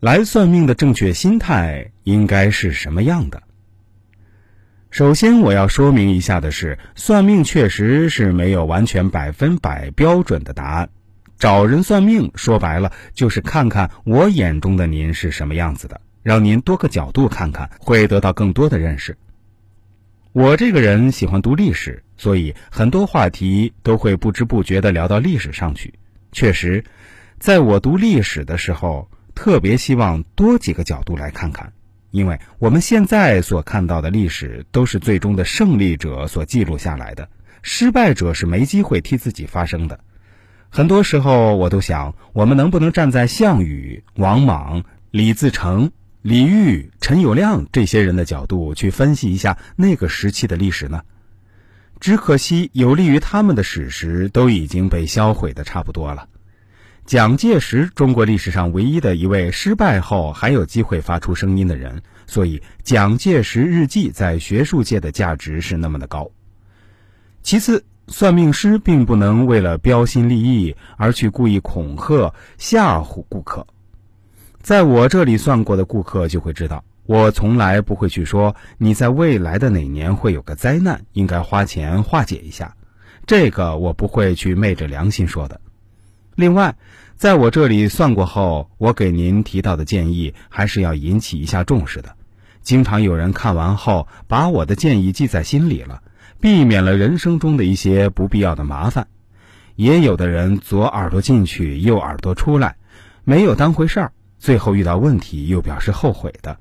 [0.00, 3.42] 来算命的正确心态应该是什么样的？
[4.90, 10.88] 首先，我要说明一下的是，算命确实是没有完全百分百标准的答案。
[11.38, 19.18] 找人算命，说白了就是看看我眼中的您是什么样子的，让您多个角度看看，会得到更多的认识。
[20.32, 25.92] 我这个人喜欢读历史，所以很多话题都会不知不觉地聊到历史上去。
[26.32, 26.84] 确实，
[27.38, 29.10] 在我读历史的时候，
[29.40, 31.72] 特别希望多几个角度来看看。
[32.10, 37.30] 因为我们现在所看到的历史都是最终的胜利者所记录下来的，
[37.62, 40.00] 失败者是没机会替自己发声的。
[40.68, 51.00] 很多时候，我都想，我们能不能站在项羽、王莽、李自成、李煜、陈友谅这些人的角度去分析一下那个时期的历史呢？
[51.98, 56.28] 只可惜，有利于他们的史实都已经被销毁的差不多了。
[57.10, 66.30] 蒋介石，中国历史上唯一的一位失败后还有机会发出声音的人，所以《蒋介石日记》在学术界的价值是那么的高。
[67.42, 73.66] 其次，算命师并不能为了标新立异而去故意恐吓、吓唬顾客。
[74.62, 82.76] 在我这里算过的顾客就会知道，我从来不会去说你在未来的哪年会有个灾难，应该花钱化解一下。
[83.26, 85.60] 这个我不会去昧着良心说的。
[86.40, 86.74] 另外，
[87.16, 92.16] 在我这里算过后，我给您提到的建议还是要引起一下重视的。
[92.62, 96.02] 经常有人看完后把我的建议记在心里了，
[96.40, 99.06] 避免了人生中的一些不必要的麻烦。
[99.76, 102.76] 也有的人左耳朵进去，右耳朵出来，
[103.24, 106.58] 没有当回事儿，最后遇到问题又表示后悔的。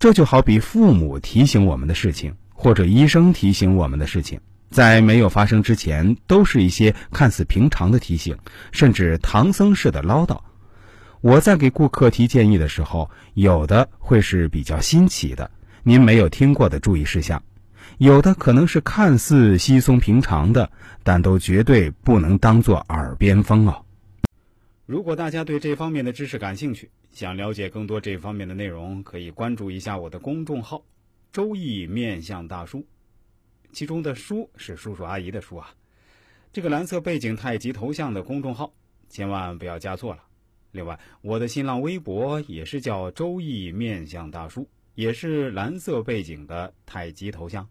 [0.00, 4.40] 这就好比父母提醒我们的事情，或者医生提醒我们的事情。
[4.70, 8.36] 在没有发生之前，都是一些看似平常的提醒，
[8.72, 10.38] 甚至唐僧式的唠叨。
[11.20, 15.50] 我在给顾客提建议的时候，有的会是比较新奇的，
[15.82, 17.38] 您没有听过的注意事项；
[17.98, 20.70] 有的可能是看似稀松平常的，
[21.02, 23.82] 但都绝对不能当做耳边风哦。
[24.84, 30.84] 如果大家对这方面的知识感兴趣，想了解更多这方面的内容，可以关注一下我的公众号
[31.32, 32.86] “周易面相大叔”。
[33.76, 35.68] 其中的“叔”是叔叔阿姨的“叔”啊，
[36.50, 38.72] 这个蓝色背景太极头像的公众号，
[39.06, 40.22] 千万不要加错了。
[40.72, 44.66] 另外，我的新浪微博也是叫“周易面相大叔”，
[44.96, 47.68] 也是蓝色背景的太极头像。